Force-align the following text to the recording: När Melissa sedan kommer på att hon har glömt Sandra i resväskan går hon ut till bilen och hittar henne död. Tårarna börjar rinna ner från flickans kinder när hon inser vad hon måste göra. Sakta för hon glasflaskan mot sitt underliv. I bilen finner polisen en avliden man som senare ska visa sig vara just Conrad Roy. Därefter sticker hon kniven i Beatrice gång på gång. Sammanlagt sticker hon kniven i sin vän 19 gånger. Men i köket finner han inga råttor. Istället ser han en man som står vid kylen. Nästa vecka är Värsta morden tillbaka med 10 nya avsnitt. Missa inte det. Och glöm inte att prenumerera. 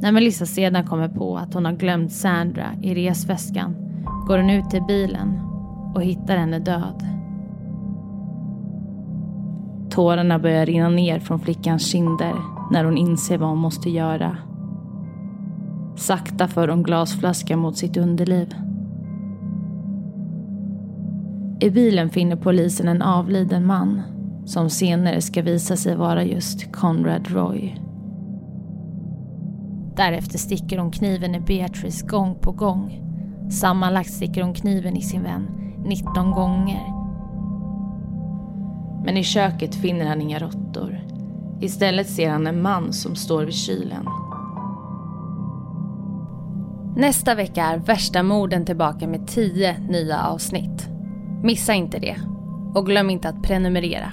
När 0.00 0.12
Melissa 0.12 0.46
sedan 0.46 0.86
kommer 0.86 1.08
på 1.08 1.36
att 1.36 1.54
hon 1.54 1.64
har 1.64 1.72
glömt 1.72 2.12
Sandra 2.12 2.66
i 2.82 2.94
resväskan 2.94 3.76
går 4.28 4.38
hon 4.38 4.50
ut 4.50 4.70
till 4.70 4.82
bilen 4.82 5.40
och 5.94 6.02
hittar 6.02 6.36
henne 6.36 6.58
död. 6.58 7.06
Tårarna 9.90 10.38
börjar 10.38 10.66
rinna 10.66 10.88
ner 10.88 11.20
från 11.20 11.40
flickans 11.40 11.86
kinder 11.86 12.34
när 12.70 12.84
hon 12.84 12.98
inser 12.98 13.38
vad 13.38 13.48
hon 13.48 13.58
måste 13.58 13.90
göra. 13.90 14.36
Sakta 15.96 16.48
för 16.48 16.68
hon 16.68 16.82
glasflaskan 16.82 17.58
mot 17.58 17.76
sitt 17.76 17.96
underliv. 17.96 18.54
I 21.60 21.70
bilen 21.70 22.10
finner 22.10 22.36
polisen 22.36 22.88
en 22.88 23.02
avliden 23.02 23.66
man 23.66 24.02
som 24.46 24.70
senare 24.70 25.20
ska 25.20 25.42
visa 25.42 25.76
sig 25.76 25.96
vara 25.96 26.24
just 26.24 26.72
Conrad 26.72 27.30
Roy. 27.30 27.87
Därefter 29.98 30.38
sticker 30.38 30.78
hon 30.78 30.90
kniven 30.90 31.34
i 31.34 31.40
Beatrice 31.40 32.02
gång 32.02 32.34
på 32.40 32.52
gång. 32.52 33.02
Sammanlagt 33.50 34.10
sticker 34.10 34.42
hon 34.42 34.54
kniven 34.54 34.96
i 34.96 35.02
sin 35.02 35.22
vän 35.22 35.50
19 35.84 36.30
gånger. 36.30 36.82
Men 39.04 39.16
i 39.16 39.22
köket 39.22 39.74
finner 39.74 40.06
han 40.06 40.20
inga 40.20 40.38
råttor. 40.38 41.00
Istället 41.60 42.08
ser 42.08 42.30
han 42.30 42.46
en 42.46 42.62
man 42.62 42.92
som 42.92 43.14
står 43.16 43.44
vid 43.44 43.54
kylen. 43.54 44.06
Nästa 46.96 47.34
vecka 47.34 47.64
är 47.64 47.78
Värsta 47.78 48.22
morden 48.22 48.64
tillbaka 48.64 49.08
med 49.08 49.26
10 49.26 49.78
nya 49.78 50.22
avsnitt. 50.22 50.88
Missa 51.42 51.74
inte 51.74 51.98
det. 51.98 52.16
Och 52.74 52.86
glöm 52.86 53.10
inte 53.10 53.28
att 53.28 53.42
prenumerera. 53.42 54.12